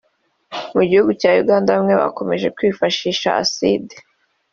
[0.75, 3.95] mu gihugu cya Uganda bamwe bakomeje kwifashisha acide